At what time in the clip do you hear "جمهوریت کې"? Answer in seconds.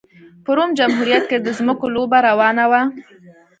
0.79-1.37